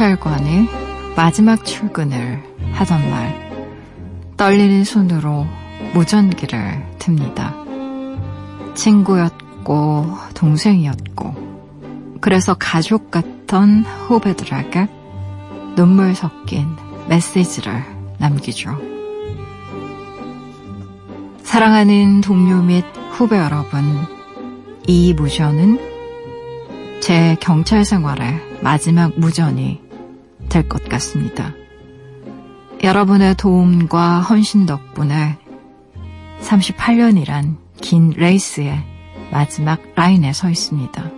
[0.00, 0.66] 경찰관이
[1.14, 2.42] 마지막 출근을
[2.72, 3.50] 하던 날
[4.38, 5.46] 떨리는 손으로
[5.92, 7.54] 무전기를 듭니다.
[8.74, 14.88] 친구였고 동생이었고 그래서 가족 같던 후배들에게
[15.76, 16.74] 눈물 섞인
[17.10, 17.84] 메시지를
[18.16, 18.78] 남기죠.
[21.42, 24.06] 사랑하는 동료 및 후배 여러분,
[24.86, 25.78] 이 무전은
[27.02, 29.89] 제 경찰 생활의 마지막 무전이
[30.50, 31.54] 될 것 같습니다.
[32.82, 35.38] 여러분의 도움과 헌신 덕분에
[36.42, 38.84] 38년이란 긴 레이스의
[39.30, 41.10] 마지막 라인에 서 있습니다.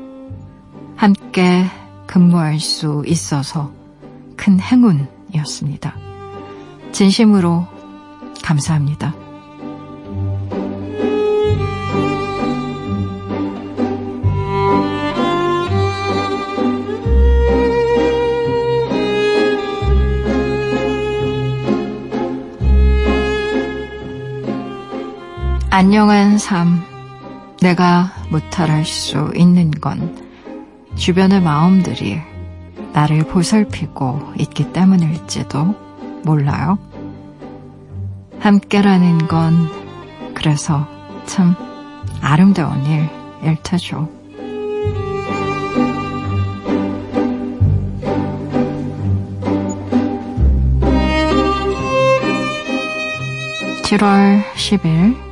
[0.97, 1.65] 함께
[2.07, 3.73] 근무할 수 있어서
[4.37, 5.96] 큰 행운이었습니다.
[6.93, 7.67] 진심으로
[8.45, 9.15] 감사합니다.
[25.74, 26.84] 안녕한 삶.
[27.62, 30.23] 내가 무탈할 수 있는 건
[30.96, 32.20] 주변의 마음들이
[32.92, 35.74] 나를 보살피고 있기 때문일지도
[36.24, 36.78] 몰라요.
[38.40, 39.54] 함께라는 건
[40.34, 40.87] 그래서
[41.24, 41.54] 참
[42.20, 44.10] 아름다운 일일 테죠.
[53.84, 55.32] 7월 10일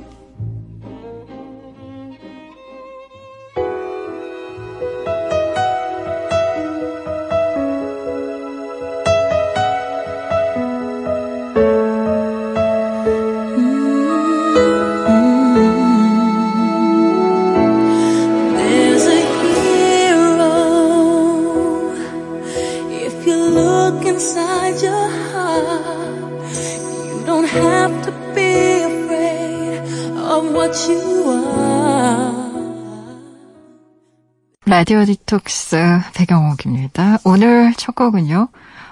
[34.81, 35.77] 라디오 디톡스
[36.15, 37.19] 백영옥입니다.
[37.23, 38.47] 오늘 첫 곡은요.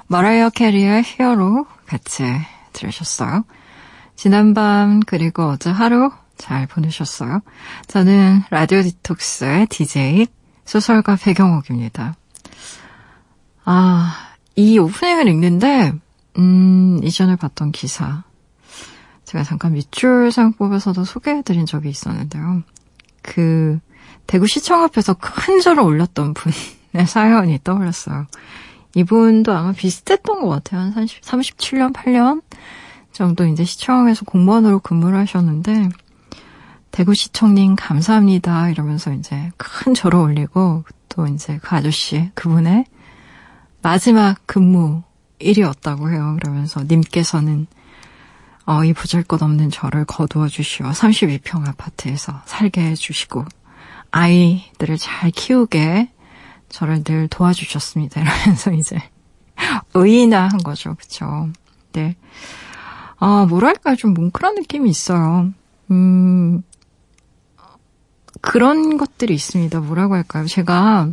[0.06, 2.24] 머라이어 캐리의 Hero 같이
[2.74, 3.44] 들으셨어요.
[4.16, 7.42] 지난밤 그리고 어제 하루 잘 보내셨어요?
[7.88, 10.28] 저는 라디오 디톡스의 DJ
[10.64, 12.14] 소설가 백영옥입니다.
[13.66, 15.94] 아, 이 오프닝을 읽는데
[16.38, 18.22] 음, 이전에 봤던 기사
[19.26, 22.62] 제가 잠깐 밑줄 상 뽑아서도 소개해드린 적이 있었는데요.
[23.24, 23.80] 그
[24.30, 28.28] 대구시청 앞에서 큰 절을 올렸던 분의 사연이 떠올랐어요.
[28.94, 30.82] 이분도 아마 비슷했던 것 같아요.
[30.82, 32.44] 한 30, 37년, 8년
[33.12, 35.90] 정도 이제 시청에서 공무원으로 근무를 하셨는데,
[36.92, 38.70] 대구시청님 감사합니다.
[38.70, 42.86] 이러면서 이제 큰 절을 올리고, 또 이제 그 아저씨, 그분의
[43.82, 45.02] 마지막 근무
[45.40, 46.38] 일이었다고 해요.
[46.40, 47.66] 그러면서 님께서는
[48.68, 53.44] 어, 이 보잘것 없는 저를 거두어 주시어 32평 아파트에서 살게 해주시고
[54.12, 56.10] 아이들을 잘 키우게
[56.70, 58.22] 저를 늘 도와주셨습니다.
[58.22, 58.98] 이러면서 이제
[59.94, 60.96] 의인화 한 거죠.
[60.96, 61.50] 그쵸?
[61.94, 62.16] 네.
[63.18, 65.52] 아, 뭐랄까, 좀 뭉클한 느낌이 있어요.
[65.92, 66.64] 음,
[68.42, 69.80] 그런 것들이 있습니다.
[69.82, 70.46] 뭐라고 할까요?
[70.46, 71.10] 제가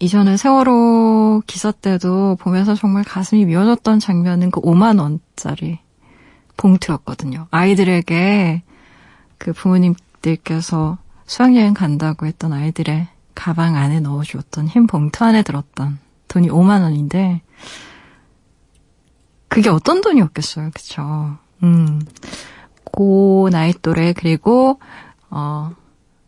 [0.00, 5.78] 이전에 세월호 기사 때도 보면서 정말 가슴이 미어졌던 장면은 그 5만원짜리
[6.56, 7.46] 봉투였거든요.
[7.50, 8.62] 아이들에게
[9.38, 10.98] 그 부모님들께서
[11.30, 17.40] 수학여행 간다고 했던 아이들의 가방 안에 넣어주었던 흰 봉투 안에 들었던 돈이 5만 원인데
[19.46, 21.38] 그게 어떤 돈이었겠어요, 그쵸?
[21.62, 22.02] 음,
[22.82, 24.80] 고 나이 또래 그리고
[25.30, 25.70] 어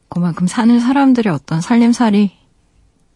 [0.09, 2.31] 그만큼 사는 사람들의 어떤 살림살이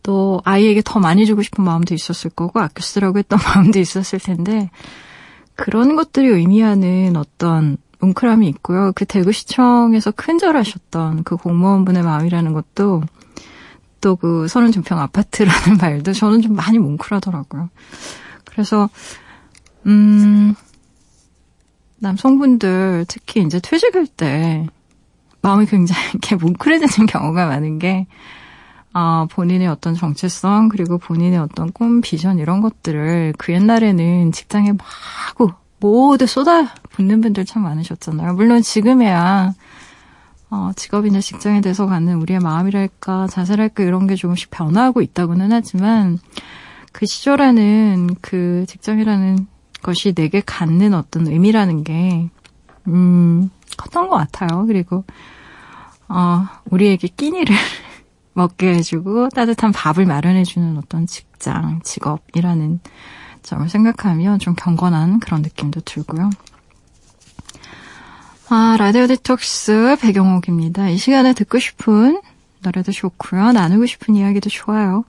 [0.02, 4.70] 또 아이에게 더 많이 주고 싶은 마음도 있었을 거고 아껴 쓰라고 했던 마음도 있었을 텐데
[5.54, 8.92] 그런 것들이 의미하는 어떤 뭉클함이 있고요.
[8.94, 13.02] 그 대구시청에서 큰절하셨던 그 공무원분의 마음이라는 것도
[14.00, 17.70] 또 그 서른 중평 아파트라는 말도 저는 좀 많이 뭉클하더라고요.
[18.44, 18.88] 그래서
[19.86, 20.54] 음
[21.98, 24.66] 남성분들 특히 이제 퇴직할 때
[25.42, 28.06] 마음이 굉장히 이렇게 뭉클해지는 경우가 많은 게
[28.92, 35.52] 어, 본인의 어떤 정체성 그리고 본인의 어떤 꿈 비전 이런 것들을 그 옛날에는 직장에 마구
[35.86, 38.34] 모두 쏟아 붓는 분들 참 많으셨잖아요.
[38.34, 39.54] 물론 지금에야
[40.50, 46.18] 어, 직업이나 직장에 대해서 갖는 우리의 마음이랄까 자세랄까 이런 게 조금씩 변화하고 있다고는 하지만
[46.92, 49.46] 그 시절에는 그 직장이라는
[49.82, 52.30] 것이 내게 갖는 어떤 의미라는 게
[52.88, 54.66] 음, 컸던 것 같아요.
[54.66, 55.04] 그리고
[56.08, 57.54] 어, 우리에게 끼니를
[58.34, 62.80] 먹게 해주고 따뜻한 밥을 마련해주는 어떤 직장, 직업이라는
[63.46, 66.30] 점을 생각하면 좀 경건한 그런 느낌도 들고요.
[68.48, 70.88] 아, 라디오 디톡스 배경옥입니다.
[70.88, 72.20] 이 시간에 듣고 싶은
[72.62, 73.52] 노래도 좋고요.
[73.52, 75.04] 나누고 싶은 이야기도 좋아요.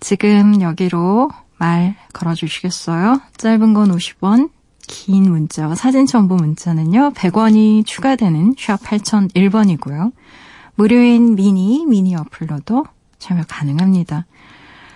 [0.00, 3.20] 지금 여기로 말 걸어주시겠어요?
[3.36, 4.50] 짧은 건 50원,
[4.86, 10.12] 긴 문자와 사진 첨부 문자는요, 100원이 추가되는 샵 8001번이고요.
[10.74, 12.84] 무료인 미니, 미니 어플로도
[13.18, 14.26] 참여 가능합니다.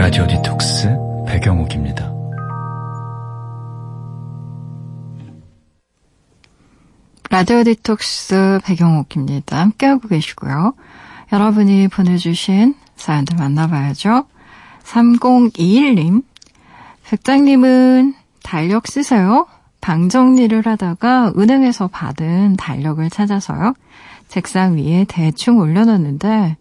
[0.00, 2.10] 라디오 디톡스 배경옥입니다.
[7.28, 9.60] 라디오 디톡스 배경옥입니다.
[9.60, 10.72] 함께하고 계시고요.
[11.34, 14.24] 여러분이 보내주신 사연들 만나봐야죠.
[14.84, 16.24] 3021님,
[17.04, 19.46] 백장님은 달력 쓰세요?
[19.82, 23.74] 방 정리를 하다가 은행에서 받은 달력을 찾아서요.
[24.28, 26.56] 책상 위에 대충 올려놨는데,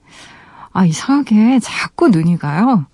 [0.74, 2.86] 아, 이상하게 자꾸 눈이 가요.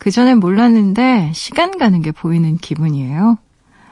[0.00, 3.36] 그전엔 몰랐는데 시간 가는 게 보이는 기분이에요.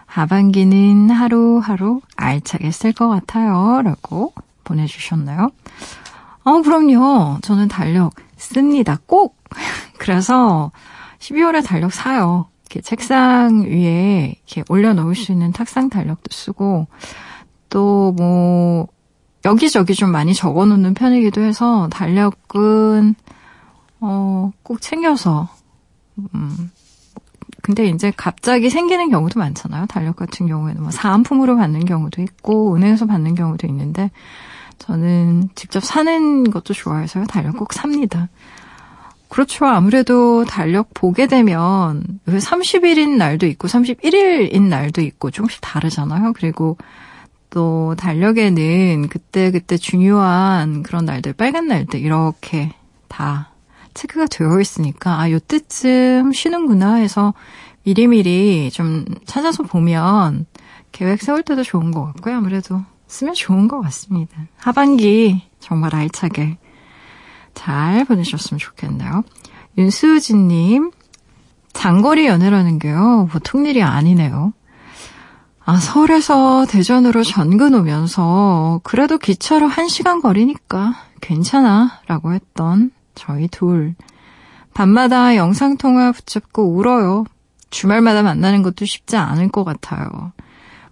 [0.07, 3.83] 하반기는 하루하루 알차게 쓸 것 같아요.
[3.85, 4.33] 라고
[4.65, 5.51] 보내주셨나요?
[6.45, 7.39] 어, 그럼요.
[7.43, 8.99] 저는 달력 씁니다.
[9.05, 9.37] 꼭!
[9.99, 10.73] 그래서
[11.19, 12.47] 12월에 달력 사요.
[12.63, 16.87] 이렇게 책상 위에 이렇게 올려놓을 수 있는 탁상 달력도 쓰고,
[17.69, 18.89] 또 뭐,
[19.45, 23.15] 여기저기 좀 많이 적어 놓는 편이기도 해서 달력은,
[24.01, 25.49] 어, 꼭 챙겨서,
[26.35, 26.71] 음,
[27.63, 29.87] 근데 이제 갑자기 생기는 경우도 많잖아요.
[29.87, 34.11] 달력 같은 경우에는 뭐 사은품으로 받는 경우도 있고, 은행에서 받는 경우도 있는데,
[34.79, 37.27] 저는 직접 사는 것도 좋아해서요.
[37.27, 38.29] 달력 꼭 삽니다.
[39.29, 39.67] 그렇죠.
[39.67, 46.33] 아무래도 달력 보게 되면 30일인 날도 있고 31일인 날도 있고 조금씩 다르잖아요.
[46.33, 46.79] 그리고
[47.51, 52.73] 또 달력에는 그때그때 그때 중요한 그런 날들, 빨간 날들 이렇게
[53.09, 53.51] 다
[53.99, 57.35] 체크가 되어 있으니까 아, 요때쯤 쉬는구나 해서
[57.83, 60.47] 미리미리 좀 찾아서 보면
[60.93, 62.37] 계획 세울 때도 좋은 것 같고요.
[62.37, 64.37] 아무래도 쓰면 좋은 것 같습니다.
[64.57, 66.59] 하반기 정말 알차게
[67.55, 69.25] 잘 보내셨으면 좋겠네요.
[69.77, 70.93] 윤수진님,
[71.73, 74.53] 장거리 연애라는 게요, 보통 일이 아니네요.
[75.65, 83.95] 아, 서울에서 대전으로 전근 오면서, 그래도 기차로 1시간 거리니까 괜찮아, 라고 했던 저희 둘.
[84.73, 87.25] 밤마다 영상통화 붙잡고 울어요.
[87.71, 90.33] 주말마다 만나는 것도 쉽지 않을 것 같아요.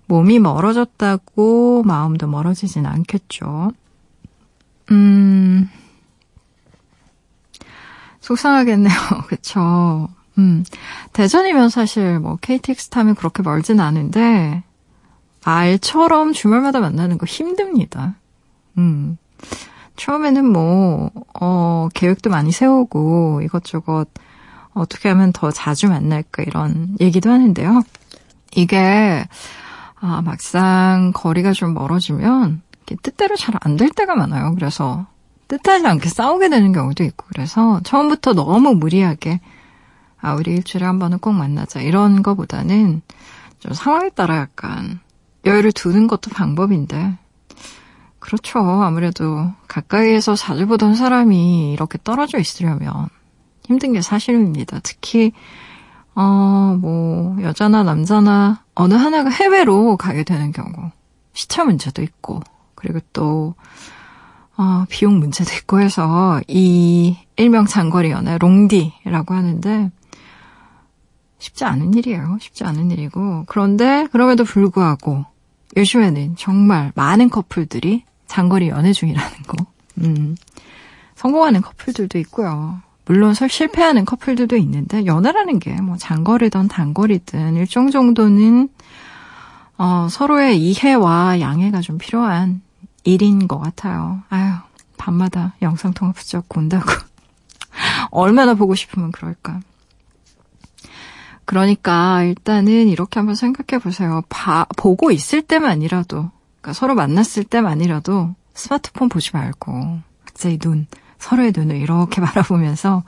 [0.06, 3.72] 몸이 멀어졌다고 마음도 멀어지진 않겠죠.
[4.90, 5.68] 음,
[8.20, 8.94] 속상하겠네요.
[9.28, 10.08] 그쵸.
[10.38, 10.64] 음,
[11.12, 14.62] 대전이면 사실 뭐 KTX 타면 그렇게 멀진 않은데,
[15.44, 18.16] 말처럼 주말마다 만나는 거 힘듭니다.
[18.78, 19.16] 음,
[19.96, 21.10] 처음에는 뭐,
[21.40, 24.06] 어, 계획도 많이 세우고 이것저것
[24.74, 27.82] 어떻게 하면 더 자주 만날까 이런 얘기도 하는데요.
[28.54, 29.26] 이게,
[30.00, 32.62] 아, 막상 거리가 좀 멀어지면
[33.02, 34.54] 뜻대로 잘 안 될 때가 많아요.
[34.54, 35.06] 그래서
[35.48, 39.40] 뜻하지 않게 싸우게 되는 경우도 있고 그래서 처음부터 너무 무리하게
[40.20, 43.02] 아, 우리 일주일에 한 번은 꼭 만나자 이런 거보다는
[43.60, 45.00] 좀 상황에 따라 약간
[45.44, 47.16] 여유를 두는 것도 방법인데
[48.26, 48.58] 그렇죠.
[48.58, 53.08] 아무래도 가까이에서 자주 보던 사람이 이렇게 떨어져 있으려면
[53.64, 54.80] 힘든 게 사실입니다.
[54.82, 55.32] 특히
[56.16, 60.90] 어, 뭐, 여자나 남자나 어느 하나가 해외로 가게 되는 경우,
[61.34, 62.40] 시차 문제도 있고,
[62.74, 63.54] 그리고 또,
[64.56, 69.90] 어, 비용 문제도 있고 해서, 이 일명 장거리 연애, 롱디라고 하는데,
[71.38, 72.38] 쉽지 않은 일이에요.
[72.40, 73.44] 쉽지 않은 일이고.
[73.46, 75.26] 그런데, 그럼에도 불구하고,
[75.76, 79.66] 요즘에는 정말 많은 커플들이 장거리 연애 중이라는 거,
[79.98, 80.36] 음,
[81.14, 82.80] 성공하는 커플들도 있고요.
[83.06, 88.68] 물론 실패하는 커플들도 있는데 연애라는 게 뭐 장거리든 단거리든 일정 정도는
[89.78, 92.62] 어, 서로의 이해와 양해가 좀 필요한
[93.04, 94.22] 일인 것 같아요.
[94.28, 94.52] 아유
[94.96, 96.86] 밤마다 영상통화 붙잡고 온다고
[98.10, 99.60] 얼마나 보고 싶으면 그럴까.
[101.44, 104.22] 그러니까 일단은 이렇게 한번 생각해 보세요.
[104.28, 106.30] 봐, 보고 있을 때만이라도,
[106.66, 113.04] 그러니까 서로 만났을 때만이라도 스마트폰 보지 말고, 각자의 눈, 서로의 눈을 이렇게 바라보면서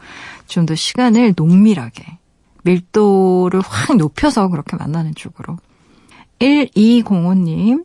[0.47, 2.19] 좀 더 시간을 농밀하게,
[2.63, 5.59] 밀도를 확 높여서 그렇게 만나는 쪽으로.
[6.39, 7.85] 1205님,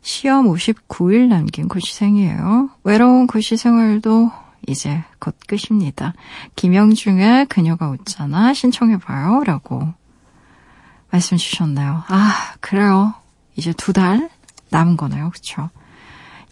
[0.00, 2.70] 시험 59일 남긴 고시생이에요.
[2.82, 4.32] 외로운 고시생활도
[4.66, 6.14] 이제 곧 끝입니다.
[6.56, 9.44] 김영중의 그녀가 웃잖아 신청해봐요.
[9.44, 9.86] 라고
[11.12, 12.02] 말씀 주셨나요?
[12.08, 13.14] 아, 그래요.
[13.54, 14.30] 이제 두 달
[14.72, 15.30] 남은 거네요.
[15.30, 15.70] 그쵸?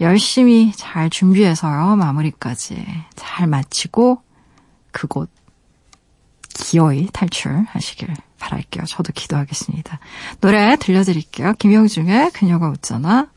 [0.01, 1.97] 열심히 잘 준비해서요.
[1.97, 2.87] 마무리까지
[3.17, 4.23] 잘 마치고
[4.93, 5.31] 그곳
[6.55, 8.85] 기어이 탈출하시길 바랄게요.
[8.85, 9.99] 저도 기도하겠습니다.
[10.41, 11.55] 노래 들려드릴게요.
[11.59, 13.29] 김영중의 그녀가 웃잖아.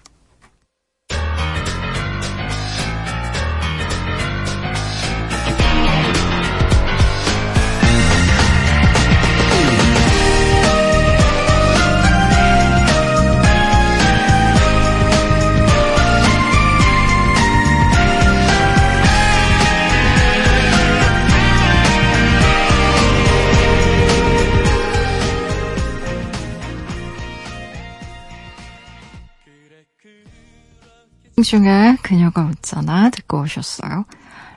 [31.43, 34.05] 중에 그녀가 웃잖아 듣고 오셨어요.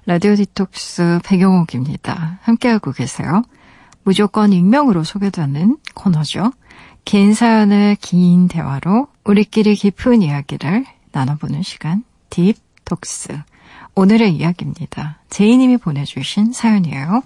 [0.07, 2.39] 라디오 디톡스 배경옥입니다.
[2.43, 3.43] 함께하고 계세요.
[4.05, 6.53] 무조건 익명으로 소개되는 코너죠.
[7.05, 13.39] 긴 사연의 긴 대화로 우리끼리 깊은 이야기를 나눠보는 시간 딥톡스.
[13.95, 15.21] 오늘의 이야기입니다.
[15.29, 17.23] 제이님이 보내주신 사연이에요.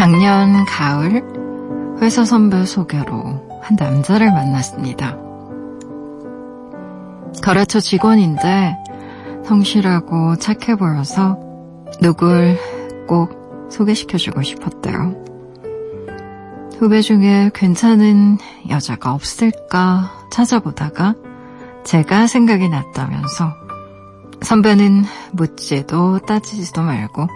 [0.00, 1.22] 작년 가을
[2.00, 5.18] 회사 선배 소개로 한 남자를 만났습니다.
[7.42, 8.78] 거래처 직원인데
[9.44, 11.38] 성실하고 착해 보여서
[12.00, 12.56] 누굴
[13.06, 15.14] 꼭 소개시켜주고 싶었대요.
[16.78, 18.38] 후배 중에 괜찮은
[18.70, 21.14] 여자가 없을까 찾아보다가
[21.84, 23.52] 제가 생각이 났다면서
[24.40, 27.26] 선배는 묻지도 따지지도 말고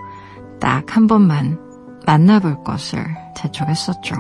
[0.61, 1.59] 딱 한 번만
[2.07, 3.05] 만나볼 것을
[3.37, 4.15] 재촉했었죠.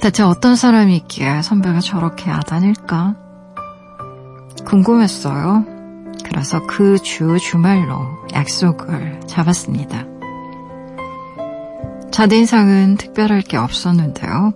[0.00, 3.16] 대체 어떤 사람이 있기에 선배가 저렇게 야단일까?
[4.64, 5.64] 궁금했어요.
[6.24, 10.04] 그래서 그 주 주말로 약속을 잡았습니다.
[12.10, 14.52] 자인상은 특별할 게 없었는데요.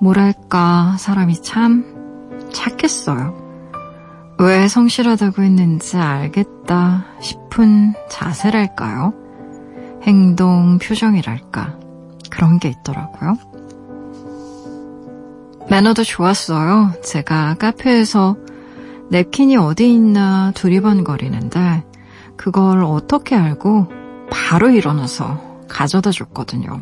[0.00, 3.41] 뭐랄까 사람이 참 착했어요.
[4.38, 9.14] 왜 성실하다고 했는지 알겠다 싶은 자세랄까요?
[10.02, 11.78] 행동, 표정이랄까.
[12.30, 13.36] 그런 게 있더라고요.
[15.70, 16.92] 매너도 좋았어요.
[17.04, 18.36] 제가 카페에서
[19.10, 21.84] 냅킨이 어디 있나 두리번거리는데
[22.36, 23.88] 그걸 어떻게 알고
[24.30, 26.80] 바로 일어나서 가져다 줬거든요.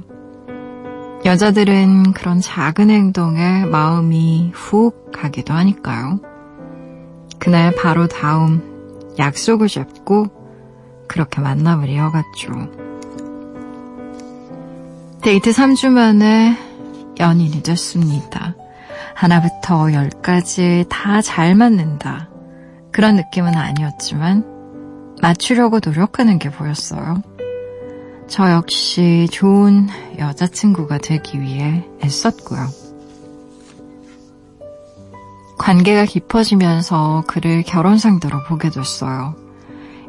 [1.24, 6.20] 여자들은 그런 작은 행동에 마음이 훅 가기도 하니까요.
[7.40, 8.62] 그날 바로 다음
[9.18, 10.26] 약속을 잡고
[11.08, 12.52] 그렇게 만남을 이어갔죠.
[15.22, 16.56] 데이트 3주 만에
[17.18, 18.54] 연인이 됐습니다.
[19.14, 22.28] 하나부터 열까지 다 잘 맞는다.
[22.92, 24.44] 그런 느낌은 아니었지만
[25.20, 27.22] 맞추려고 노력하는 게 보였어요.
[28.28, 32.79] 저 역시 좋은 여자친구가 되기 위해 애썼고요.
[35.60, 39.34] 관계가 깊어지면서 그를 결혼 상대로 보게 됐어요.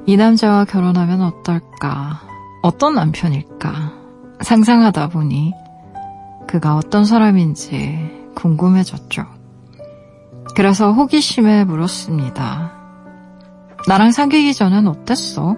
[0.06, 2.22] 이 남자와 결혼하면 어떨까?
[2.62, 3.92] 어떤 남편일까?
[4.40, 5.54] 상상하다 보니
[6.48, 9.26] 그가 어떤 사람인지 궁금해졌죠.
[10.56, 12.72] 그래서 호기심에 물었습니다.
[13.90, 15.58] 나랑 사귀기 전엔 어땠어?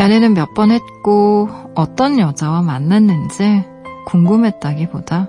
[0.00, 3.62] 연애는 몇 번 했고 어떤 여자와 만났는지
[4.06, 5.28] 궁금했다기보다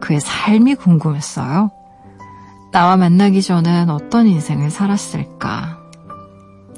[0.00, 1.70] 그의 삶이 궁금했어요.
[2.72, 5.78] 나와 만나기 전엔 어떤 인생을 살았을까.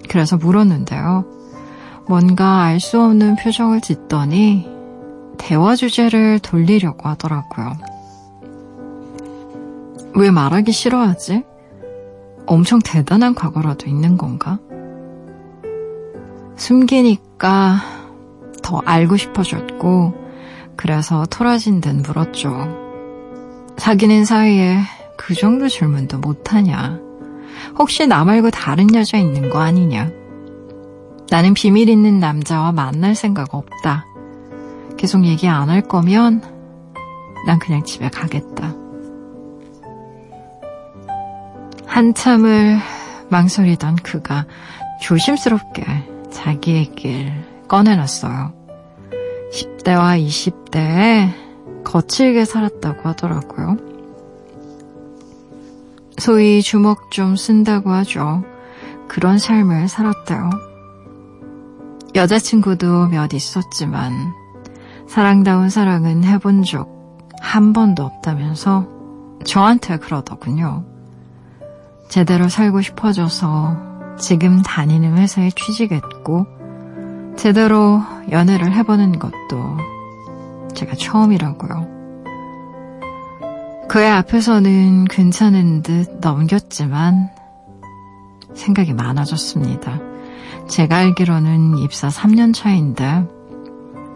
[0.09, 1.25] 그래서 물었는데요.
[2.09, 4.69] 뭔가 알 수 없는 표정을 짓더니
[5.38, 7.73] 대화 주제를 돌리려고 하더라고요.
[10.14, 11.45] 왜 말하기 싫어하지?
[12.47, 14.59] 엄청 대단한 과거라도 있는 건가?
[16.57, 17.76] 숨기니까
[18.62, 20.14] 더 알고 싶어졌고,
[20.76, 22.82] 그래서 토라진 듯 물었죠.
[23.76, 24.79] 사귀는 사이에
[25.17, 26.99] 그 정도 질문도 못하냐?
[27.79, 30.11] 혹시 나 말고 다른 여자 있는 거 아니냐?
[31.31, 34.07] 나는 비밀 있는 남자와 만날 생각 없다.
[34.97, 36.43] 계속 얘기 안 할 거면
[37.47, 38.75] 난 그냥 집에 가겠다.
[41.87, 42.79] 한참을
[43.29, 44.47] 망설이던 그가
[45.00, 45.85] 조심스럽게
[46.31, 47.33] 자기 얘기를
[47.69, 48.52] 꺼내놨어요.
[49.52, 51.31] 10대와 20대에
[51.85, 53.77] 거칠게 살았다고 하더라고요.
[56.19, 58.45] 소위 주먹 좀 쓴다고 하죠.
[59.09, 60.51] 그런 삶을 살았대요.
[62.15, 64.12] 여자친구도 몇 있었지만
[65.07, 67.03] 사랑다운 사랑은 해본 적
[67.43, 68.87] 한 번도 없다면서
[69.45, 70.85] 저한테 그러더군요.
[72.09, 76.47] 제대로 살고 싶어져서 지금 다니는 회사에 취직했고
[77.37, 79.77] 제대로 연애를 해보는 것도
[80.75, 81.88] 제가 처음이라고요.
[83.88, 87.31] 그의 앞에서는 괜찮은 듯 넘겼지만
[88.55, 89.99] 생각이 많아졌습니다.
[90.69, 93.25] 제가 알기로는 입사 3년 차인데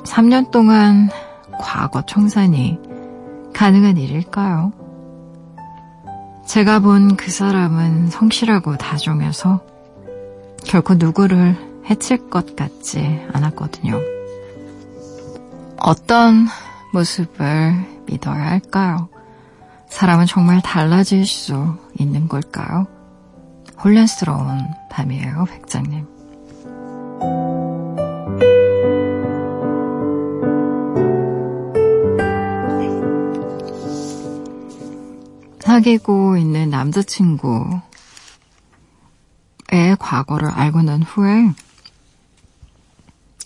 [0.05, 1.11] 3년 동안
[1.59, 2.79] 과거 청산이
[3.53, 4.73] 가능한 일일까요?
[6.47, 9.61] 제가 본 그 사람은 성실하고 다정해서
[10.65, 11.57] 결코 누구를
[11.91, 14.16] 해칠 것 같지 않았거든요.
[15.79, 16.47] 어떤
[16.93, 19.09] 모습을 믿어야 할까요?
[19.89, 22.87] 사람은 정말 달라질 수 있는 걸까요?
[23.83, 26.07] 혼란스러운 밤이에요, 백장님.
[35.61, 37.81] 사귀고 있는 남자친구의
[39.99, 41.53] 과거를 알고 난 후에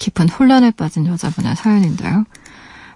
[0.00, 2.24] 깊은 혼란에 빠진 여자분의 사연인데요.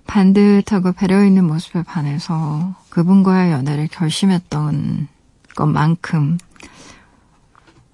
[0.06, 5.06] 반듯하고 배려 있는 모습에 반해서 그분과의 연애를 결심했던
[5.54, 6.38] 것만큼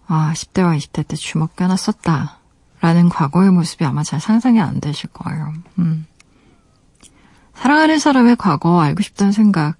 [0.07, 2.38] 아, 10대와 20대 때 주먹 껴나 썼다.
[2.81, 5.53] 라는 과거의 모습이 아마 잘 상상이 안 되실 거예요.
[5.79, 6.07] 음.
[7.55, 9.77] 사랑하는 사람의 과거 알고 싶다는 생각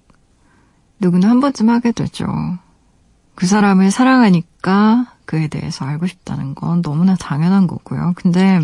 [0.99, 2.27] 누구나 한 번쯤 하게 되죠.
[3.33, 8.13] 그 사람을 사랑하니까 그에 대해서 알고 싶다는 건 너무나 당연한 거고요.
[8.15, 8.59] 근데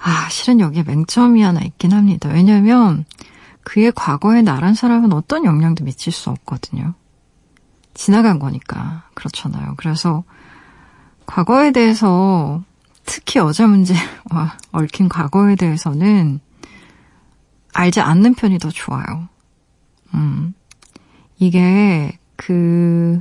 [0.00, 2.28] 아, 실은 여기에 맹점이 하나 있긴 합니다.
[2.28, 3.04] 왜냐면
[3.62, 6.94] 그의 과거에 나란 사람은 어떤 영향도 미칠 수 없거든요.
[7.94, 9.04] 지나간 거니까.
[9.14, 9.74] 그렇잖아요.
[9.76, 10.22] 그래서
[11.24, 12.62] 과거에 대해서
[13.04, 16.40] 특히 여자 문제와 얽힌 과거에 대해서는
[17.72, 19.28] 알지 않는 편이 더 좋아요.
[20.14, 20.54] 음.
[21.38, 23.20] 이게 그,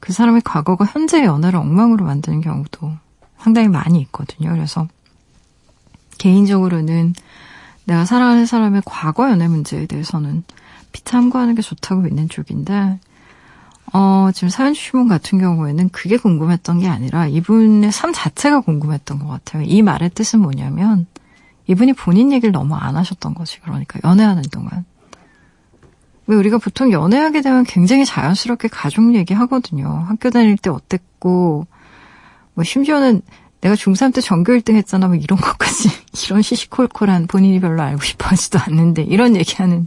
[0.00, 2.92] 그 사람의 과거가 현재의 연애를 엉망으로 만드는 경우도
[3.38, 4.50] 상당히 많이 있거든요.
[4.50, 4.86] 그래서
[6.18, 7.14] 개인적으로는
[7.84, 10.42] 내가 사랑하는 사람의 과거 연애 문제에 대해서는
[10.92, 12.98] 피참고하는 게 좋다고 믿는 쪽인데,
[13.92, 19.18] 어, 지금 사연 주신 분 같은 경우에는 그게 궁금했던 게 아니라 이분의 삶 자체가 궁금했던
[19.18, 19.62] 것 같아요.
[19.64, 21.06] 이 말의 뜻은 뭐냐면,
[21.66, 23.60] 이분이 본인 얘기를 너무 안 하셨던 거지.
[23.60, 24.84] 그러니까 연애하는 동안.
[26.26, 30.04] 왜 우리가 보통 연애하게 되면 굉장히 자연스럽게 가족 얘기 하거든요.
[30.08, 31.66] 학교 다닐 때 어땠고,
[32.54, 33.20] 뭐 심지어는
[33.64, 35.88] 내가 중3 때 전교 1등 했잖아, 뭐 이런 것까지,
[36.28, 39.86] 이런 시시콜콜한 본인이 별로 알고 싶어 하지도 않는데, 이런 얘기하는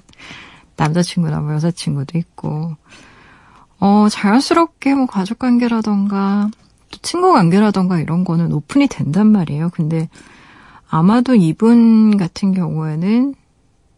[0.78, 2.76] 남자친구나 뭐 여자친구도 있고,
[3.80, 6.50] 어, 자연스럽게 뭐 가족 관계라던가,
[6.90, 9.70] 또 친구 관계라던가 이런 거는 오픈이 된단 말이에요.
[9.70, 10.10] 근데
[10.90, 13.36] 아마도 이분 같은 경우에는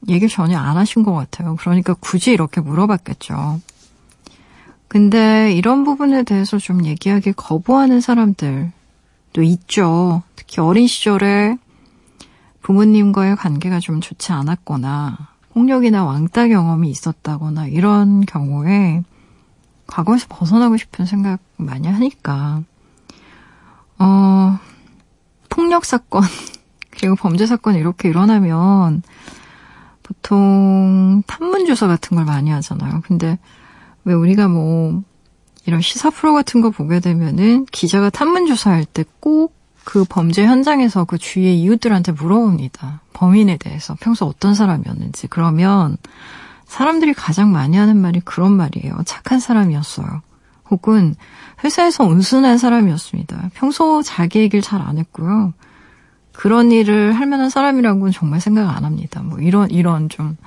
[0.09, 1.55] 얘기 전혀 안 하신 것 같아요.
[1.57, 3.61] 그러니까 굳이 이렇게 물어봤겠죠.
[4.89, 8.73] 근데 이런 부분에 대해서 좀 얘기하기 거부하는 사람들
[9.33, 10.23] 도 있죠.
[10.35, 11.57] 특히 어린 시절에
[12.61, 15.17] 부모님과의 관계가 좀 좋지 않았거나
[15.53, 19.03] 폭력이나 왕따 경험이 있었다거나 이런 경우에
[19.87, 22.61] 과거에서 벗어나고 싶은 생각 많이 하니까
[23.97, 24.59] 어
[25.49, 26.23] 폭력 사건
[26.91, 29.01] 그리고 범죄 사건 이렇게 일어나면
[30.03, 33.01] 보통 탐문 조사 같은 걸 많이 하잖아요.
[33.03, 33.37] 근데
[34.05, 35.03] 왜 우리가 뭐
[35.69, 41.03] 이런 시사 프로 같은 거 보게 되면은 기자가 탐문 조사할 때 꼭 그 범죄 현장에서
[41.05, 43.01] 그 주위의 이웃들한테 물어봅니다.
[43.13, 45.25] 범인에 대해서 평소 어떤 사람이었는지.
[45.27, 45.97] 그러면
[46.67, 48.99] 사람들이 가장 많이 하는 말이 그런 말이에요.
[49.05, 50.21] 착한 사람이었어요.
[50.69, 51.15] 혹은
[51.63, 53.49] 회사에서 온순한 사람이었습니다.
[53.55, 55.53] 평소 자기 얘기를 잘 안 했고요.
[56.33, 59.23] 그런 일을 할 만한 사람이라고는 정말 생각 안 합니다.
[59.23, 60.37] 뭐 이런 이런 좀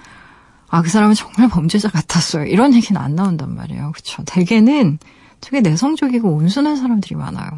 [0.73, 2.47] 아, 그 사람은 정말 범죄자 같았어요.
[2.47, 3.93] 이런 얘기는 안 나온단 말이에요.
[3.95, 4.23] 그쵸.
[4.25, 4.99] 대개는
[5.43, 7.51] 되게 내성적이고 온순한 사람들이 많아요.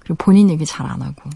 [0.00, 1.30] 그리고 본인 얘기 잘 안 하고.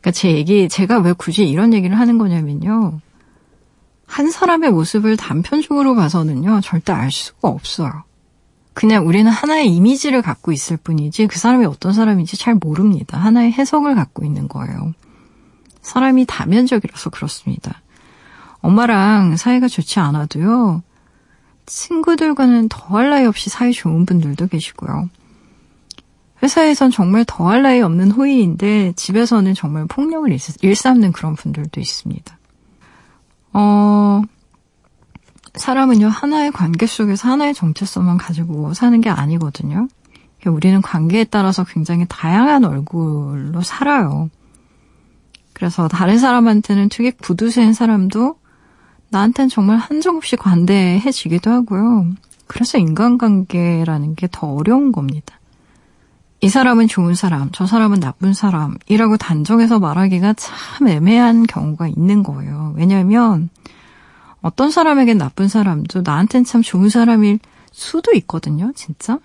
[0.00, 3.00] 그러니까 제 얘기, 제가 왜 굳이 이런 얘기를 하는 거냐면요.
[4.06, 8.04] 한 사람의 모습을 단편적으로 봐서는요, 절대 알 수가 없어요.
[8.72, 13.18] 그냥 우리는 하나의 이미지를 갖고 있을 뿐이지 그 사람이 어떤 사람인지 잘 모릅니다.
[13.18, 14.94] 하나의 해석을 갖고 있는 거예요.
[15.82, 17.82] 사람이 다면적이라서 그렇습니다.
[18.60, 20.82] 엄마랑 사이가 좋지 않아도요,
[21.66, 25.10] 친구들과는 더할 나위 없이 사이 좋은 분들도 계시고요.
[26.42, 32.38] 회사에선 정말 더할 나위 없는 호의인데 집에서는 정말 폭력을 일삼는 그런 분들도 있습니다.
[33.52, 34.22] 어,
[35.54, 39.88] 사람은요, 하나의 관계 속에서 하나의 정체성만 가지고 사는 게 아니거든요.
[40.46, 44.30] 우리는 관계에 따라서 굉장히 다양한 얼굴로 살아요.
[45.52, 48.38] 그래서 다른 사람한테는 되게 구두쇠인 사람도
[49.10, 52.10] 나한테는 정말 한정없이 관대해지기도 하고요.
[52.46, 55.38] 그래서 인간관계라는 게 더 어려운 겁니다.
[56.40, 62.74] 이 사람은 좋은 사람, 저 사람은 나쁜 사람이라고 단정해서 말하기가 참 애매한 경우가 있는 거예요.
[62.76, 63.50] 왜냐하면
[64.40, 67.40] 어떤 사람에겐 나쁜 사람도 나한텐 참 좋은 사람일
[67.72, 69.18] 수도 있거든요, 진짜.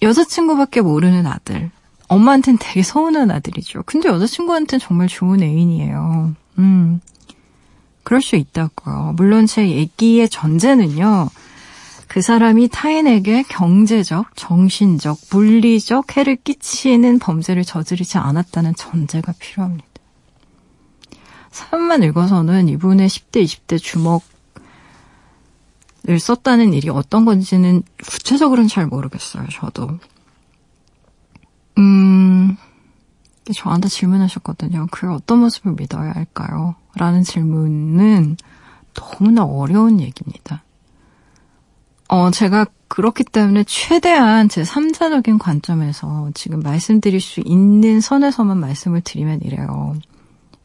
[0.00, 1.70] 여자친구밖에 모르는 아들.
[2.08, 3.82] 엄마한텐 되게 서운한 아들이죠.
[3.84, 6.34] 근데 여자친구한텐 정말 좋은 애인이에요.
[6.58, 7.00] 음.
[8.02, 9.14] 그럴 수 있다고요.
[9.16, 11.28] 물론 제 얘기의 전제는요.
[12.08, 19.86] 그 사람이 타인에게 경제적, 정신적, 물리적 해를 끼치는 범죄를 저지르지 않았다는 전제가 필요합니다.
[21.50, 24.20] 사연만 읽어서는 이분의 10대, 20대 주먹을
[26.18, 29.98] 썼다는 일이 어떤 건지는 구체적으로는 잘 모르겠어요, 저도.
[31.76, 32.56] 음,
[33.52, 34.86] 저한테 질문하셨거든요.
[34.90, 36.74] 그의 어떤 모습을 믿어야 할까요?
[36.94, 38.36] 라는 질문은
[38.94, 40.62] 너무나 어려운 얘기입니다.
[42.08, 49.42] 어, 제가 그렇기 때문에 최대한 제 3자적인 관점에서 지금 말씀드릴 수 있는 선에서만 말씀을 드리면
[49.42, 49.94] 이래요.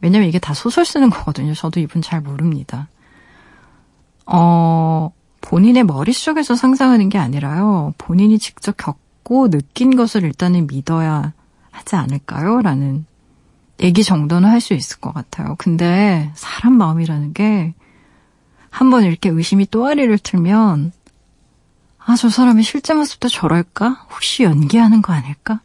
[0.02, 1.54] 왜냐면 이게 다 소설 쓰는 거거든요.
[1.54, 2.88] 저도 이분 잘 모릅니다.
[4.26, 7.94] 어, 본인의 머릿속에서 상상하는 게 아니라요.
[7.98, 11.34] 본인이 직접 겪고 느낀 것을 일단은 믿어야
[11.74, 12.62] 하지 않을까요?
[12.62, 13.06] 라는
[13.82, 15.56] 얘기 정도는 할 수 있을 것 같아요.
[15.58, 17.74] 근데 사람 마음이라는 게
[18.76, 20.92] 한 번 이렇게 의심이 또아리를 틀면
[22.06, 24.08] 아, 저 사람의 실제 모습도 저럴까?
[24.12, 25.62] 혹시 연기하는 거 아닐까?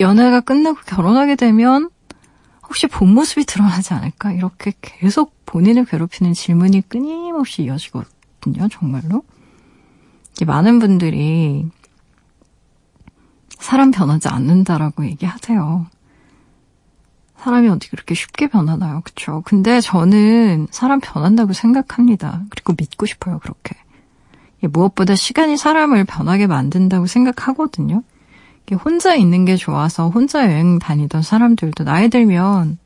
[0.00, 1.90] 연애가 끝나고 결혼하게 되면
[2.62, 4.32] 혹시 본 모습이 드러나지 않을까?
[4.32, 9.22] 이렇게 계속 본인을 괴롭히는 질문이 끊임없이 이어지거든요, 정말로.
[10.46, 11.66] 많은 분들이
[13.58, 15.86] 사람 변하지 않는다라고 얘기하세요.
[17.38, 19.02] 사람이 어떻게 그렇게 쉽게 변하나요?
[19.04, 19.42] 그쵸?
[19.44, 22.42] 근데 저는 사람 변한다고 생각합니다.
[22.50, 23.76] 그리고 믿고 싶어요, 그렇게.
[24.62, 28.02] 무엇보다 시간이 사람을 변하게 만든다고 생각하거든요.
[28.82, 32.78] 혼자 있는 게 좋아서 혼자 여행 다니던 사람들도 나이 들면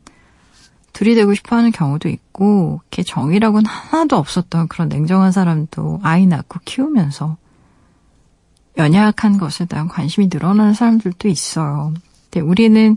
[0.93, 7.39] 둘이 되고 싶어 하는 경우도 있고, 정이라고는 하나도 없었던 그런 냉정한 사람도 아이 낳고 키우면서
[8.81, 11.93] 연약한 것에 대한 관심이 늘어나는 사람들도 있어요.
[12.25, 12.97] 근데 우리는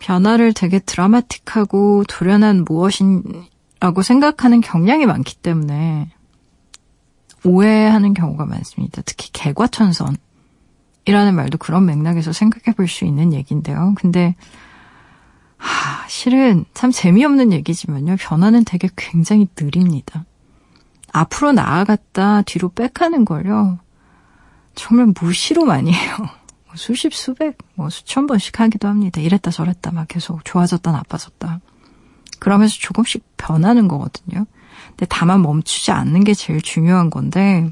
[0.00, 6.10] 변화를 되게 드라마틱하고 돌연한 무엇이라고 생각하는 경향이 많기 때문에
[7.44, 9.02] 오해하는 경우가 많습니다.
[9.04, 10.16] 특히 개과천선.
[11.04, 13.94] 이라는 말도 그런 맥락에서 생각해 볼 수 있는 얘기인데요.
[13.96, 14.34] 근데,
[15.56, 18.16] 하, 실은 참 재미없는 얘기지만요.
[18.18, 20.24] 변화는 되게 굉장히 느립니다.
[21.12, 23.78] 앞으로 나아갔다 뒤로 빽하는 걸요.
[24.78, 26.16] 정말 무시로 많이 해요.
[26.18, 29.20] 뭐 수십, 수백, 뭐 수천 번씩 하기도 합니다.
[29.20, 31.60] 이랬다 저랬다 막 계속 좋아졌다 나빠졌다.
[32.38, 34.46] 그러면서 조금씩 변하는 거거든요.
[34.90, 37.70] 근데 다만 멈추지 않는 게 제일 중요한 건데,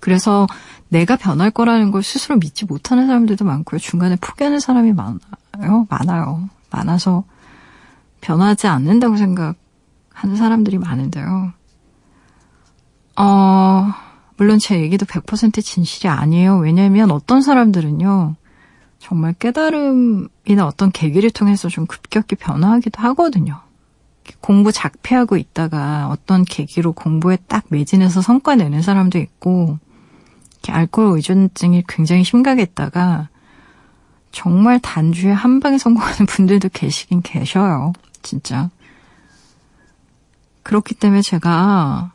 [0.00, 0.48] 그래서
[0.88, 3.78] 내가 변할 거라는 걸 스스로 믿지 못하는 사람들도 많고요.
[3.78, 5.86] 중간에 포기하는 사람이 많아요.
[5.88, 6.48] 많아요.
[6.70, 7.24] 많아서
[8.20, 11.52] 변하지 않는다고 생각하는 사람들이 많은데요.
[13.16, 13.94] 어,
[14.38, 16.58] 물론 제 얘기도 100% 진실이 아니에요.
[16.58, 18.36] 왜냐면 어떤 사람들은요.
[19.00, 23.60] 정말 깨달음이나 어떤 계기를 통해서 좀 급격히 변화하기도 하거든요.
[24.40, 29.78] 공부 작피하고 있다가 어떤 계기로 공부에 딱 매진해서 성과 내는 사람도 있고,
[30.68, 33.28] 알코올 의존증이 굉장히 심각했다가
[34.30, 37.92] 정말 단주에 한 방에 성공하는 분들도 계시긴 계셔요.
[38.22, 38.70] 진짜.
[40.62, 42.12] 그렇기 때문에 제가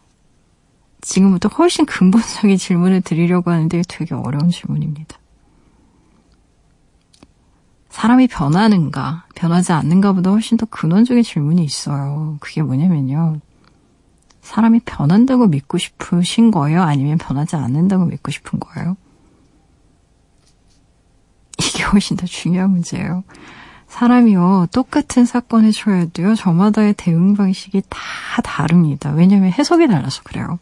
[1.03, 5.17] 지금부터 훨씬 근본적인 질문을 드리려고 하는데 되게 어려운 질문입니다.
[7.89, 12.37] 사람이 변하는가, 변하지 않는가보다 훨씬 더 근원적인 질문이 있어요.
[12.39, 13.39] 그게 뭐냐면요.
[14.41, 16.81] 사람이 변한다고 믿고 싶으신 거예요?
[16.81, 18.97] 아니면 변하지 않는다고 믿고 싶은 거예요?
[21.59, 23.23] 이게 훨씬 더 중요한 문제예요.
[23.87, 27.99] 사람이요, 똑같은 사건에 처해도요, 저마다의 대응 방식이 다
[28.43, 29.11] 다릅니다.
[29.11, 30.59] 왜냐면 해석이 달라서 그래요.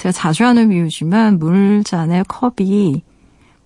[0.00, 3.04] 제가 자주 하는 비유지만, 물잔에 컵이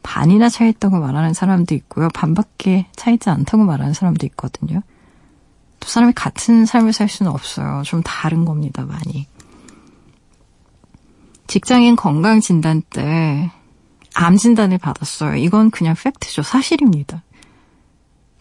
[0.03, 4.83] 반이나 차 있다고 말하는 사람도 있고요, 반밖에 차 있지 않다고 말하는 사람도 있거든요.
[5.79, 7.83] 두 사람이 같은 삶을 살 수는 없어요.
[7.85, 9.29] 좀 다른 겁니다, 많이.
[11.47, 13.53] 직장인 건강 진단 때,
[14.17, 15.37] 암 진단을 받았어요.
[15.37, 16.43] 이건 그냥 팩트죠.
[16.43, 17.23] 사실입니다.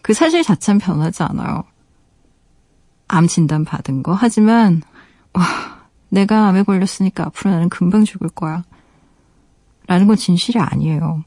[0.02, 1.62] 그 사실 자체는 변하지 않아요.
[3.06, 4.14] 암 진단 받은 거.
[4.14, 4.82] 하지만,
[5.32, 5.73] 와,
[6.14, 8.62] 내가 암에 걸렸으니까 앞으로 나는 금방 죽을 거야.
[9.86, 11.24] 라는 건 진실이 아니에요.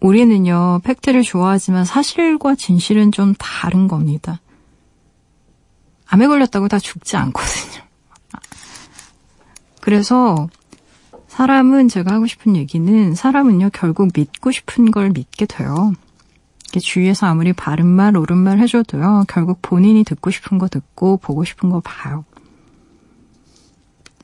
[0.00, 4.40] 우리는요, 팩트를 좋아하지만 사실과 진실은 좀 다른 겁니다.
[6.06, 7.82] 암에 걸렸다고 다 죽지 않거든요.
[9.80, 10.48] 그래서
[11.28, 15.92] 사람은 제가 하고 싶은 얘기는 사람은요, 결국 믿고 싶은 걸 믿게 돼요.
[16.80, 21.68] 주위에서 아무리 바른 말, 옳은 말 해줘도요, 결국 본인이 듣고 싶은 거 듣고 보고 싶은
[21.68, 22.24] 거 봐요.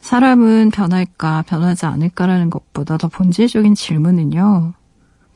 [0.00, 4.72] 사람은 변할까, 변하지 않을까라는 것보다 더 본질적인 질문은요,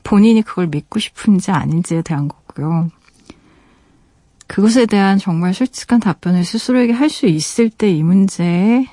[0.03, 2.89] 본인이 그걸 믿고 싶은지 아닌지에 대한 거고요.
[4.47, 8.85] 그것에 대한 정말 솔직한 답변을 스스로에게 할 수 있을 때 이 문제에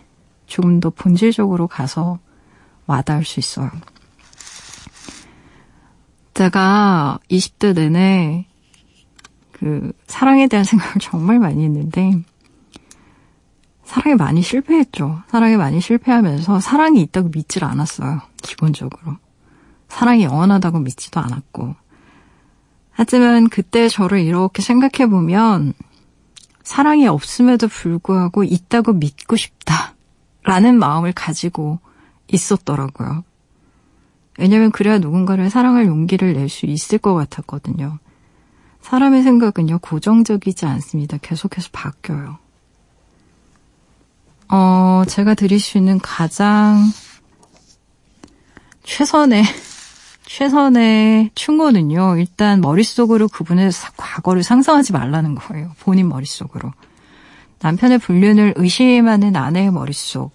[0.46, 2.18] 조금 더 본질적으로 가서
[2.86, 3.70] 와닿을 수 있어요.
[6.34, 8.46] 제가 20대 내내
[9.52, 12.22] 그 사랑에 대한 생각을 정말 많이 했는데
[13.90, 15.20] 사랑에 많이 실패했죠.
[15.26, 18.20] 사랑에 많이 실패하면서 사랑이 있다고 믿질 않았어요.
[18.40, 19.16] 기본적으로.
[19.88, 21.74] 사랑이 영원하다고 믿지도 않았고.
[22.92, 25.72] 하지만 그때 저를 이렇게 생각해 보면
[26.62, 29.96] 사랑이 없음에도 불구하고 있다고 믿고 싶다.
[30.44, 31.80] 라는 마음을 가지고
[32.28, 33.24] 있었더라고요.
[34.38, 37.98] 왜냐면 그래야 누군가를 사랑할 용기를 낼 수 있을 것 같았거든요.
[38.82, 41.18] 사람의 생각은요, 고정적이지 않습니다.
[41.20, 42.38] 계속해서 바뀌어요.
[44.50, 46.82] 어, 제가 드릴 수 있는 가장
[48.82, 49.44] 최선의,
[50.26, 55.72] 최선의 충고는요, 일단 머릿속으로 그분의 과거를 상상하지 말라는 거예요.
[55.80, 56.72] 본인 머릿속으로.
[57.60, 60.32] 남편의 불륜을 의심하는 아내의 머릿속.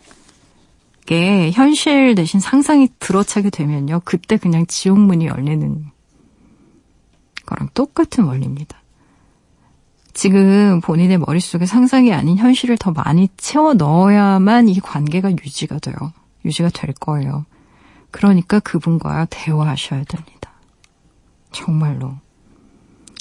[1.06, 4.02] 게 현실 대신 상상이 들어차게 되면요.
[4.06, 5.86] 그때 그냥 지옥문이 열리는
[7.46, 8.82] 거랑 똑같은 원리입니다.
[10.16, 15.96] 지금 본인의 머릿속에 상상이 아닌 현실을 더 많이 채워 넣어야만 이 관계가 유지가 돼요.
[16.46, 17.46] 유지가 될 거예요.
[18.12, 20.52] 그러니까 그분과 대화하셔야 됩니다.
[21.52, 22.14] 정말로.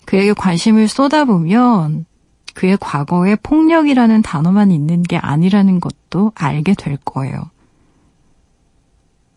[0.06, 2.06] 그에게 관심을 쏟아보면
[2.54, 7.50] 그의 과거에 폭력이라는 단어만 있는 게 아니라는 것도 알게 될 거예요.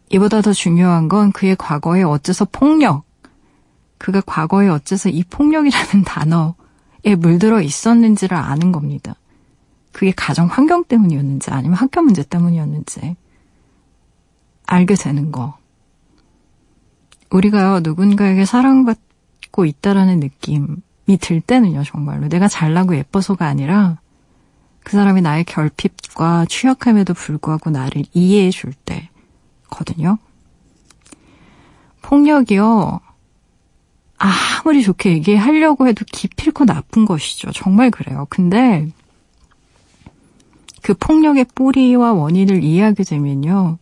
[0.10, 3.04] 이보다 더 중요한 건 그의 과거에 어째서 폭력,
[3.98, 6.54] 그가 과거에 어째서 이 폭력이라는 단어에
[7.16, 9.16] 물들어 있었는지를 아는 겁니다.
[9.92, 13.16] 그게 가정 환경 때문이었는지 아니면 학교 문제 때문이었는지
[14.68, 15.58] 알게 되는 거.
[17.30, 22.28] 우리가요, 누군가에게 사랑받고 있다라는 느낌이 들 때는요, 정말로.
[22.30, 24.00] 내가 잘나고 예뻐서가 아니라
[24.84, 29.10] 그 사람이 나의 결핍과 취약함에도 불구하고 나를 이해해 줄 때,
[29.70, 30.18] 거든요.
[32.02, 33.02] 폭력이요.
[34.18, 37.52] 아무리 좋게 얘기하려고 해도 기필코 나쁜 것이죠.
[37.52, 38.26] 정말 그래요.
[38.30, 38.88] 근데
[40.82, 43.78] 그 폭력의 뿌리와 원인을 이해하게 되면요.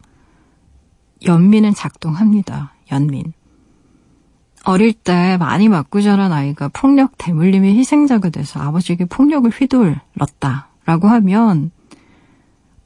[1.26, 2.74] 연민은 작동합니다.
[2.92, 3.34] 연민.
[4.66, 11.72] 어릴 때 많이 맞고 자란 아이가 폭력 대물림의 희생자가 돼서 아버지에게 폭력을 휘둘렀다라고 하면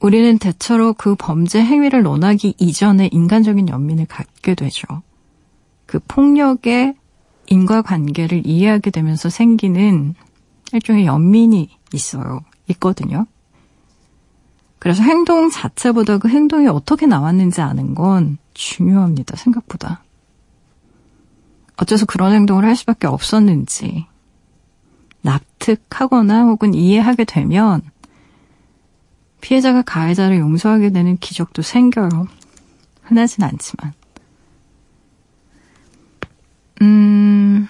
[0.01, 4.85] 우리는 대체로 그 범죄 행위를 논하기 이전에 인간적인 연민을 갖게 되죠.
[5.85, 6.95] 그 폭력의
[7.49, 10.15] 인과관계를 이해하게 되면서 생기는
[10.71, 12.41] 일종의 연민이 있어요.
[12.69, 13.25] 있거든요.
[14.77, 19.35] 그래서 행동 자체보다 그 행동이 어떻게 나왔는지 아는 건 중요합니다.
[19.35, 20.03] 생각보다.
[21.77, 24.05] 어째서 그런 행동을 할 수밖에 없었는지
[25.21, 27.81] 납득하거나 혹은 이해하게 되면
[29.41, 32.27] 피해자가 가해자를 용서하게 되는 기적도 생겨요.
[33.03, 33.93] 흔하진 않지만.
[36.81, 37.67] 음,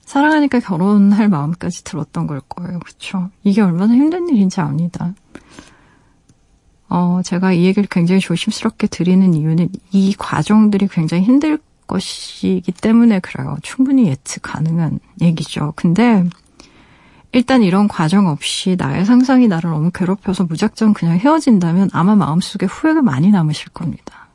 [0.00, 2.80] 사랑하니까 결혼할 마음까지 들었던 걸 거예요.
[2.80, 3.30] 그쵸?
[3.44, 5.14] 이게 얼마나 힘든 일인지 압니다.
[6.88, 13.56] 어, 제가 이 얘기를 굉장히 조심스럽게 드리는 이유는 이 과정들이 굉장히 힘들 것이기 때문에 그래요.
[13.62, 15.72] 충분히 예측 가능한 얘기죠.
[15.76, 16.24] 근데
[17.32, 23.02] 일단 이런 과정 없이 나의 상상이 나를 너무 괴롭혀서 무작정 그냥 헤어진다면 아마 마음속에 후회가
[23.02, 24.28] 많이 남으실 겁니다.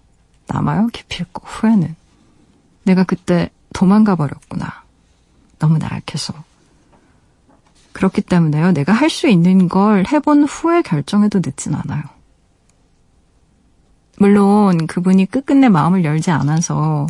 [0.48, 0.88] 남아요?
[0.94, 1.96] 기필코 후회는.
[2.84, 4.84] 내가 그때 도망가 버렸구나.
[5.60, 6.34] 너무 나약해서.
[7.93, 8.72] 그렇기 때문에요.
[8.72, 12.04] 내가 할 수 있는 걸 해본 후에 결정해도 늦진 않아요.
[14.17, 17.08] 물론 그분이 끝끝내 마음을 열지 않아서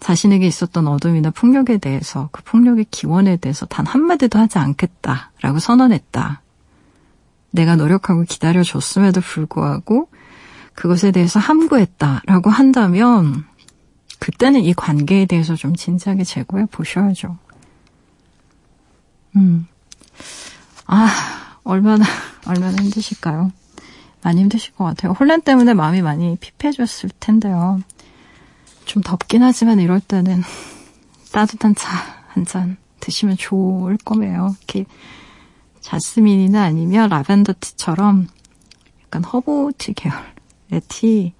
[0.00, 6.42] 자신에게 있었던 어둠이나 폭력에 대해서 그 폭력의 기원에 대해서 단 한마디도 하지 않겠다라고 선언했다.
[7.50, 10.08] 내가 노력하고 기다려줬음에도 불구하고
[10.74, 13.44] 그것에 대해서 함구했다라고 한다면
[14.18, 17.36] 그때는 이 관계에 대해서 좀 진지하게 재고해 보셔야죠.
[19.36, 19.66] 음.
[20.86, 21.08] 아,
[21.64, 22.04] 얼마나,
[22.46, 23.52] 얼마나 힘드실까요?
[24.22, 25.12] 많이 힘드실 것 같아요.
[25.12, 27.80] 혼란 때문에 마음이 많이 피폐해졌을 텐데요.
[28.84, 30.42] 좀 덥긴 하지만 이럴 때는
[31.32, 34.54] 따뜻한 차 한 잔 드시면 좋을 거예요.
[34.58, 34.84] 이렇게
[35.80, 38.28] 자스민이나 아니면 라벤더 티처럼
[39.04, 41.32] 약간 허브티 계열의 티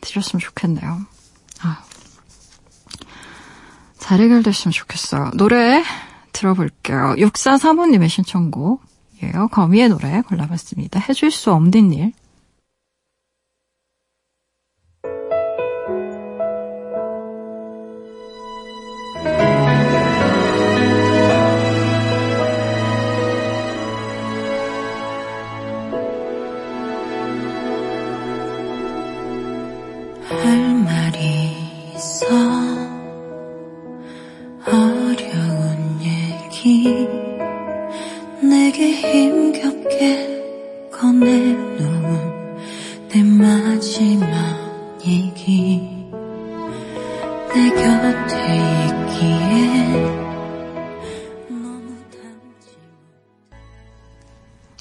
[0.00, 1.00] 드셨으면 좋겠네요.
[1.62, 1.82] 아.
[4.10, 5.30] 잘 해결됐으면 좋겠어요.
[5.34, 5.84] 노래
[6.32, 7.14] 들어볼게요.
[7.16, 9.46] 6435님의 신청곡이에요.
[9.52, 10.98] 거미의 노래 골라봤습니다.
[10.98, 12.12] 해줄 수 없는 일.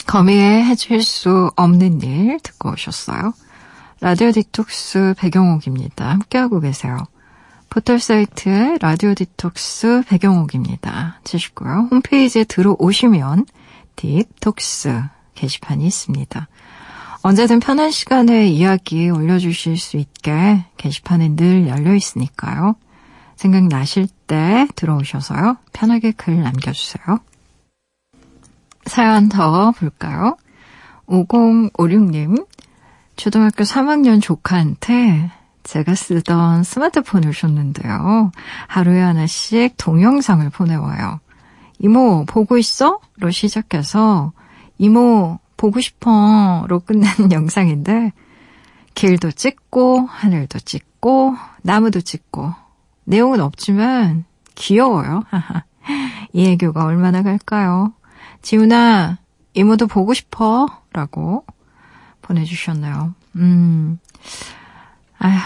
[0.10, 3.32] 거미의 해줄 수 없는 일 듣고 오셨어요.
[4.02, 6.10] 라디오 디톡스 백영옥입니다.
[6.10, 6.98] 함께하고 계세요.
[7.70, 11.20] 포털 사이트에 라디오 디톡스 백영옥입니다.
[11.24, 11.90] 치시고요.
[11.92, 13.46] 홈페이지에 들어오시면
[13.98, 15.00] 딥톡스
[15.36, 16.48] 게시판이 있습니다.
[17.22, 22.76] 언제든 편한 시간에 이야기 올려주실 수 있게 게시판에 늘 열려 있으니까요.
[23.36, 25.58] 생각나실 때 들어오셔서요.
[25.72, 27.20] 편하게 글 남겨주세요.
[28.86, 30.38] 사연 더 볼까요?
[31.08, 32.46] 5056님,
[33.16, 35.32] 초등학교 3학년 조카한테
[35.64, 38.32] 제가 쓰던 스마트폰을 줬는데요.
[38.68, 41.20] 하루에 하나씩 동영상을 보내와요.
[41.80, 43.00] 이모, 보고 있어?
[43.18, 44.34] 로 시작해서,
[44.78, 46.66] 이모, 보고 싶어.
[46.68, 48.14] 로 끝나는 영상인데,
[48.96, 52.54] 길도 찍고, 하늘도 찍고, 나무도 찍고,
[53.06, 55.24] 내용은 없지만, 귀여워요.
[56.34, 57.94] 이 애교가 얼마나 갈까요?
[58.42, 59.18] 지훈아,
[59.54, 60.68] 이모도 보고 싶어.
[60.92, 61.46] 라고
[62.22, 63.14] 보내주셨네요.
[63.36, 64.00] 음,
[65.18, 65.38] 아휴,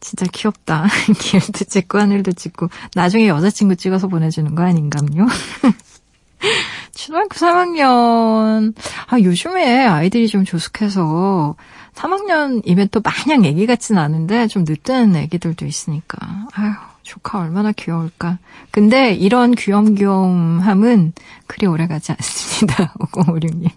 [0.00, 0.86] 진짜 귀엽다.
[1.18, 5.26] 길도 찍고 하늘도 찍고 나중에 여자친구 찍어서 보내주는 거 아닌가요?
[6.94, 8.74] 초등학교 3학년.
[9.08, 11.56] 아, 요즘에 아이들이 좀 조숙해서
[11.94, 16.18] 3학년이면 또 마냥 애기 같진 않은데 좀 늦는 애기들도 있으니까.
[16.52, 16.74] 아휴,
[17.06, 18.38] 조카 얼마나 귀여울까.
[18.72, 21.12] 근데 이런 귀염귀염함은
[21.46, 22.92] 그리 오래가지 않습니다.
[22.98, 23.70] 5056님.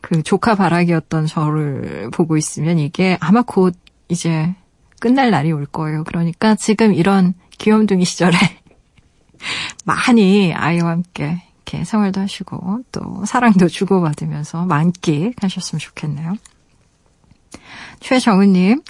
[0.00, 3.76] 그 조카 바라기였던 저를 보고 있으면 이게 아마 곧
[4.08, 4.54] 이제
[4.98, 6.02] 끝날 날이 올 거예요.
[6.02, 8.36] 그러니까 지금 이런 귀염둥이 시절에
[9.86, 16.34] 많이 아이와 함께 이렇게 생활도 하시고 또 사랑도 주고받으면서 만끽하셨으면 좋겠네요.
[18.00, 18.82] 최정은님,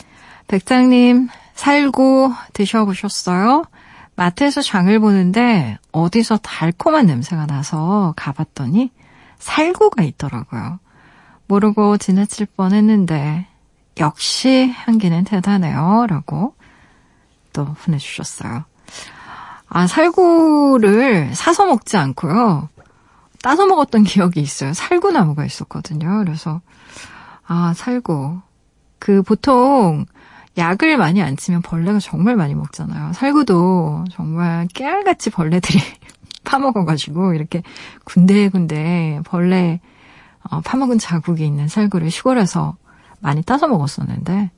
[0.48, 3.64] 백장님 살고 드셔보셨어요?
[4.16, 8.90] 마트에서 장을 보는데 어디서 달콤한 냄새가 나서 가봤더니
[9.38, 10.78] 살구가 있더라고요.
[11.46, 13.46] 모르고 지나칠 뻔 했는데
[13.98, 16.06] 역시 향기는 대단해요.
[16.08, 16.54] 라고
[17.52, 18.64] 또 보내주셨어요.
[19.68, 22.68] 아, 살구를 사서 먹지 않고요.
[23.42, 24.72] 따서 먹었던 기억이 있어요.
[24.72, 26.22] 살구나무가 있었거든요.
[26.24, 26.60] 그래서,
[27.46, 28.40] 아, 살구.
[28.98, 30.06] 그 보통
[30.56, 33.12] 약을 많이 안 치면 벌레가 정말 많이 먹잖아요.
[33.12, 35.80] 살구도 정말 깨알같이 벌레들이
[36.44, 37.62] 파먹어가지고 이렇게
[38.04, 39.80] 군데군데 벌레
[40.50, 42.76] 어, 파먹은 자국이 있는 살구를 시골에서
[43.20, 44.50] 많이 따서 먹었었는데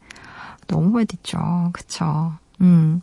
[0.66, 1.70] 너무 맛있죠.
[1.72, 2.32] 그쵸.
[2.60, 3.00] 음.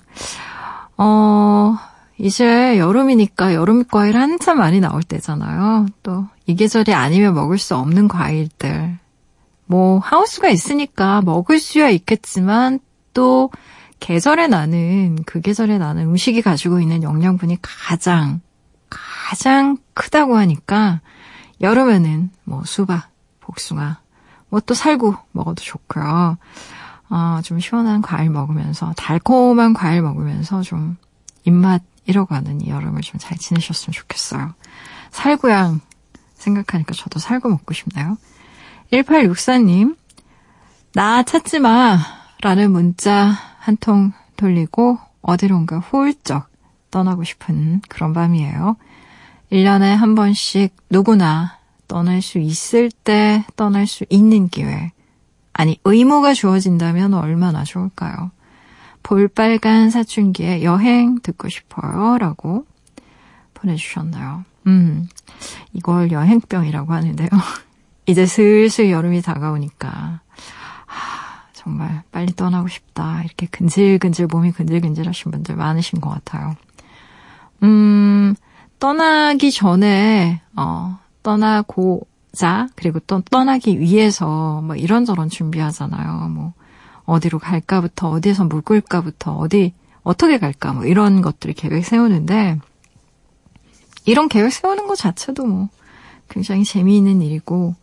[0.97, 1.77] 어,
[2.17, 5.87] 이제 여름이니까 여름 과일 한참 많이 나올 때잖아요.
[6.03, 8.97] 또 이 계절이 아니면 먹을 수 없는 과일들.
[9.65, 12.79] 뭐 하우스가 있으니까 먹을 수야 있겠지만
[13.13, 13.49] 또
[13.99, 18.41] 계절에 나는 그 계절에 나는 음식이 가지고 있는 영양분이 가장
[18.89, 21.01] 가장 크다고 하니까
[21.61, 23.09] 여름에는 뭐 수박,
[23.39, 23.99] 복숭아,
[24.49, 26.37] 뭐 또 살구 먹어도 좋고요.
[27.09, 30.97] 어, 좀 시원한 과일 먹으면서 달콤한 과일 먹으면서 좀
[31.45, 34.53] 입맛 잃어가는 이 여름을 좀 잘 지내셨으면 좋겠어요.
[35.11, 35.79] 살구양
[36.35, 38.17] 생각하니까 저도 살구 먹고 싶나요?
[38.93, 39.95] 1864님,
[40.93, 41.97] 나 찾지 마!
[42.41, 46.47] 라는 문자 한 통 돌리고 어디론가 훌쩍
[46.91, 48.77] 떠나고 싶은 그런 밤이에요.
[49.51, 54.91] 1년에 한 번씩 누구나 떠날 수 있을 때 떠날 수 있는 기회.
[55.53, 58.31] 아니, 의무가 주어진다면 얼마나 좋을까요?
[59.01, 62.17] 볼빨간 사춘기에 여행 듣고 싶어요.
[62.19, 62.65] 라고
[63.55, 64.43] 보내주셨나요?
[64.67, 65.07] 음,
[65.73, 67.29] 이걸 여행병이라고 하는데요.
[68.05, 70.21] 이제 슬슬 여름이 다가오니까,
[70.85, 73.21] 하, 정말 빨리 떠나고 싶다.
[73.23, 76.55] 이렇게 근질근질, 몸이 근질근질 하신 분들 많으신 것 같아요.
[77.63, 78.35] 음,
[78.79, 86.27] 떠나기 전에, 어, 떠나고자, 그리고 또 떠나기 위해서 뭐 이런저런 준비하잖아요.
[86.29, 86.53] 뭐,
[87.05, 89.73] 어디로 갈까부터, 어디에서 묵을까부터, 어디,
[90.03, 92.59] 어떻게 갈까, 뭐 이런 것들을 계획 세우는데,
[94.05, 95.69] 이런 계획 세우는 것 자체도 뭐
[96.29, 97.75] 굉장히 재미있는 일이고,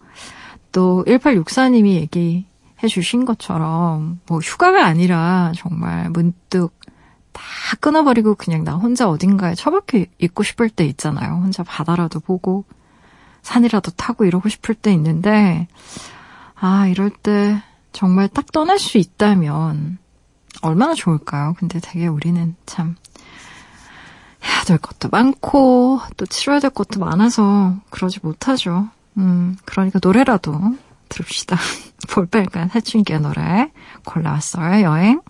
[0.73, 6.71] 또 1864님이 얘기해 주신 것처럼, 뭐 휴가가 아니라 정말 문득
[7.33, 7.43] 다
[7.81, 11.35] 끊어버리고 그냥 나 혼자 어딘가에 처박혀 있고 싶을 때 있잖아요.
[11.35, 12.64] 혼자 바다라도 보고,
[13.43, 15.68] 산이라도 타고 이러고 싶을 때 있는데,
[16.55, 17.62] 아, 이럴 때
[17.93, 19.99] 정말 딱 떠날 수 있다면
[20.62, 21.55] 얼마나 좋을까요?
[21.59, 22.97] 근데 되게 우리는 참
[24.45, 28.89] 해야 될 것도 많고 또 치러야 될 것도 많아서 그러지 못하죠.
[29.21, 30.59] 음, 그러니까 노래라도
[31.09, 31.57] 들읍시다.
[32.11, 33.71] 볼빨간 사춘기의 노래
[34.05, 34.83] 골라왔어요.
[34.83, 35.21] 여행.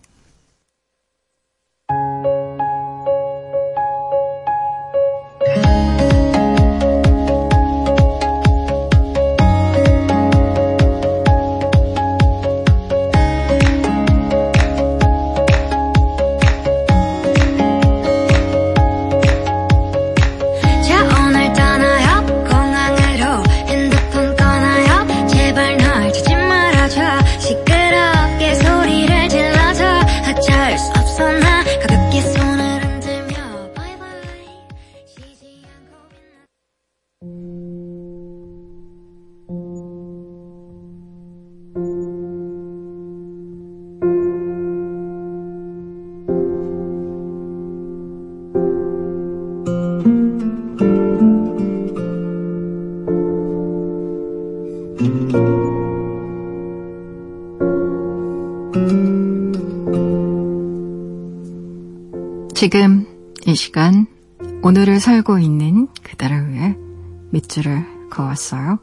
[68.31, 68.78] 그었어요.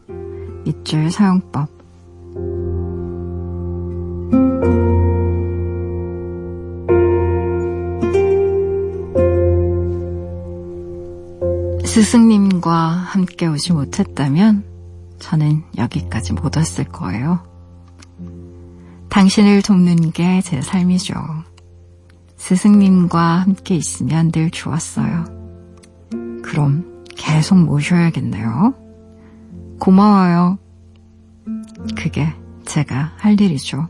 [0.66, 1.70] 밑줄 사용법.
[11.86, 14.64] 스승님과 함께 오지 못했다면
[15.20, 17.40] 저는 여기까지 못 왔을 거예요.
[19.10, 21.16] 당신을 돕는 게 제 삶이죠.
[22.38, 25.26] 스승님과 함께 있으면 늘 좋았어요.
[26.44, 28.87] 그럼 계속 모셔야겠네요.
[29.88, 30.60] 고마워요.
[31.96, 32.28] 그게
[32.66, 33.88] 제가 할 일이죠.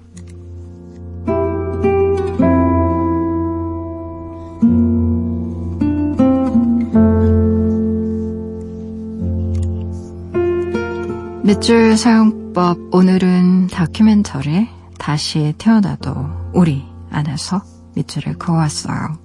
[11.42, 14.68] 밑줄 사용법 오늘은 다큐멘터리
[15.00, 16.14] 다시 태어나도
[16.54, 17.64] 우리 안에서
[17.96, 19.18] 밑줄을 그어왔어요.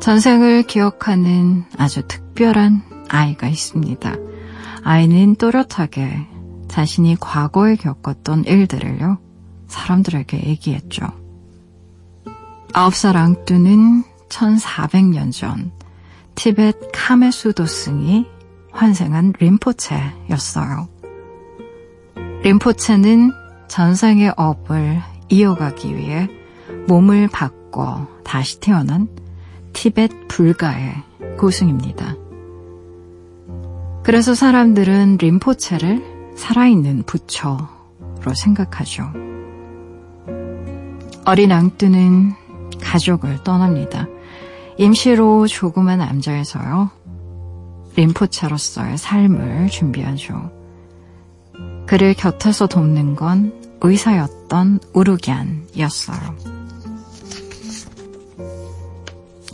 [0.00, 2.80] 전생을 기억하는 아주 특별한
[3.10, 4.35] 아이가 있습니다.
[4.88, 6.28] 아이는 또렷하게
[6.68, 9.18] 자신이 과거에 겪었던 일들을요,
[9.66, 11.08] 사람들에게 얘기했죠.
[12.72, 15.72] 아홉 살 앙뚜는 1400년 전
[16.36, 18.26] 티벳 카메수 도승이
[18.70, 20.88] 환생한 림포체였어요.
[22.44, 23.32] 림포체는
[23.66, 26.28] 전생의 업을 이어가기 위해
[26.86, 29.08] 몸을 바꿔 다시 태어난
[29.72, 30.94] 티벳 불가의
[31.40, 32.25] 고승입니다.
[34.06, 37.66] 그래서 사람들은 림포체를 살아있는 부처로
[38.36, 39.02] 생각하죠.
[41.24, 42.30] 어린 앙뚜는
[42.80, 44.06] 가족을 떠납니다.
[44.78, 46.88] 임시로 조그만 암자에서요.
[47.96, 50.52] 림포체로서의 삶을 준비하죠.
[51.86, 56.36] 그를 곁에서 돕는 건 의사였던 우르기안이었어요.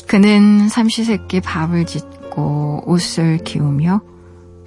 [0.07, 4.03] 그는 삼시세끼 밥을 짓고 옷을 기우며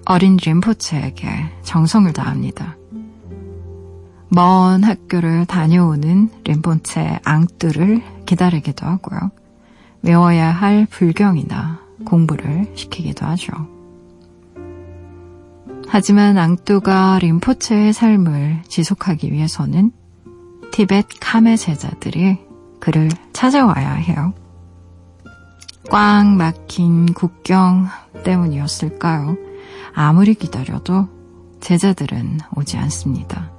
[0.06, 1.28] 어린 림포체에게
[1.64, 2.78] 정성을 다합니다.
[4.30, 9.32] 먼 학교를 다녀오는 림포체 앙뚜를 기다리기도 하고요.
[10.04, 13.54] 외워야 할 불경이나 공부를 시키기도 하죠.
[15.88, 19.92] 하지만 앙뚜가 림포체의 삶을 지속하기 위해서는
[20.72, 22.40] 티벳 카메 제자들이
[22.80, 24.34] 그를 찾아와야 해요.
[25.90, 27.88] 꽉 막힌 국경
[28.24, 29.45] 때문이었을까요?
[29.94, 31.08] 아무리 기다려도
[31.62, 33.52] 제자들은 오지 않습니다.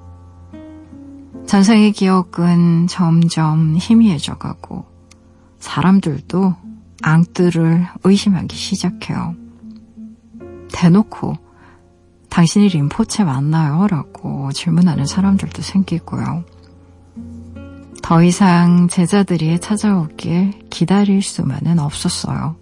[1.47, 4.85] 전생의 기억은 점점 희미해져 가고
[5.59, 6.55] 사람들도
[7.03, 9.35] 앙뜨를 의심하기 시작해요.
[10.72, 11.37] 대놓고
[12.29, 13.87] 당신이 림포체 맞나요?
[13.87, 16.45] 라고 질문하는 사람들도 생기고요.
[18.03, 22.57] 더 이상 제자들이 찾아오길 기다릴 수만은 없었어요.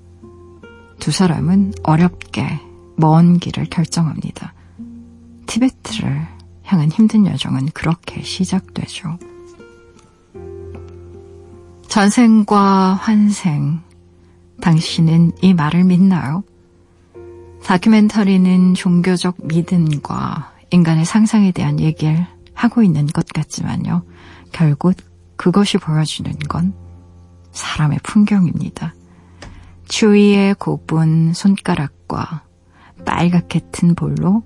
[1.01, 2.61] 두 사람은 어렵게
[2.97, 4.55] 먼 길을 결정합니다.
[5.47, 6.26] 티베트를
[6.64, 9.18] 향한 힘든 여정은 그렇게 시작되죠.
[11.88, 13.80] 전생과 환생,
[14.61, 16.42] 당신은 이 말을 믿나요?
[17.64, 24.03] 다큐멘터리는 종교적 믿음과 인간의 상상에 대한 얘기를 하고 있는 것 같지만요.
[24.53, 24.95] 결국
[25.36, 26.74] 그것이 보여주는 건
[27.53, 28.95] 사람의 풍경입니다.
[29.86, 32.43] 추위에 곱은 손가락과
[33.05, 34.42] 빨갛게 튼 볼로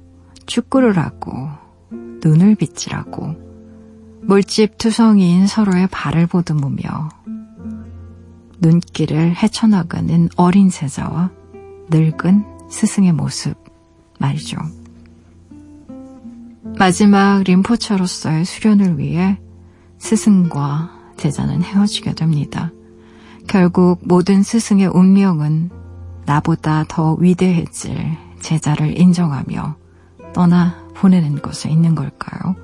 [0.46, 1.48] 축구를 하고
[1.90, 3.48] 눈을 빗질하고
[4.22, 7.08] 몰집 투성이인 서로의 발을 보듬으며
[8.60, 11.30] 눈길을 헤쳐나가는 어린 제자와
[11.90, 13.56] 늙은 스승의 모습
[14.18, 14.58] 말이죠.
[16.78, 19.38] 마지막 림포처로서의 수련을 위해
[19.98, 22.70] 스승과 제자는 헤어지게 됩니다.
[23.46, 25.70] 결국 모든 스승의 운명은
[26.26, 29.76] 나보다 더 위대해질 제자를 인정하며
[30.32, 32.56] 떠나 보내는 것에 있는 걸까요?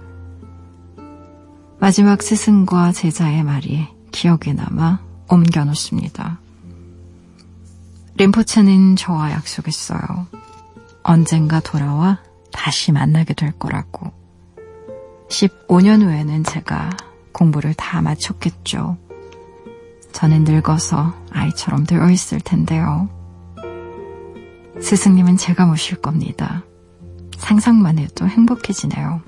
[1.79, 6.39] 마지막 스승과 제자의 말이 기억에 남아 옮겨놓습니다.
[8.17, 10.01] 림포체는 저와 약속했어요.
[11.03, 12.21] 언젠가 돌아와
[12.53, 14.13] 다시 만나게 될 거라고.
[15.29, 16.91] 15년 후에는 제가
[17.33, 18.97] 공부를 다 마쳤겠죠.
[20.13, 23.09] 저는 늙어서 아이처럼 되어 있을 텐데요.
[24.81, 26.65] 스승님은 제가 모실 겁니다.
[27.37, 29.23] 상상만 해도 행복해지네요.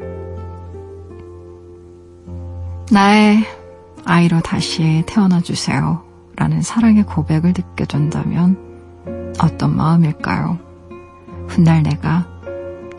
[2.90, 3.44] 나의
[4.04, 6.04] 아이로 다시 태어나 주세요.
[6.36, 7.52] 라는 사랑의 고백을
[7.86, 8.56] 된다면
[9.42, 10.58] 어떤 마음일까요?
[11.48, 12.26] 훗날 내가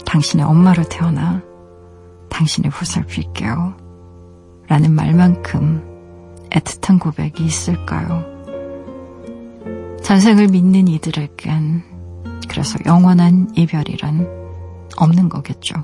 [0.06, 1.42] 당신의 엄마로 태어나
[2.30, 3.76] 당신을 보살필게요.
[4.68, 8.26] 라는 말만큼 애틋한 고백이 있을까요?
[10.04, 11.97] 전생을 믿는 이들에겐
[12.48, 14.28] 그래서 영원한 이별이란
[14.98, 15.76] 없는 거겠죠.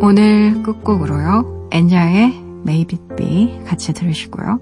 [0.00, 1.68] 오늘 끝곡으로요.
[1.72, 2.34] 엔야의
[2.66, 4.60] Maybe Be 같이 들으시고요.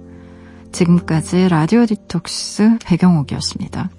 [0.72, 3.90] 지금까지 라디오 디톡스 배경옥이었습니다.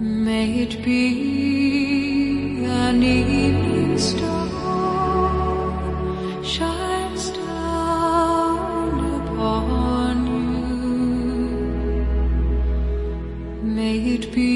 [0.00, 4.33] May it be an evening star
[14.14, 14.53] sweet peace.